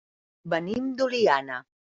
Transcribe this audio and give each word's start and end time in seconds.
Venim 0.53 0.89
d'Oliana. 1.03 1.65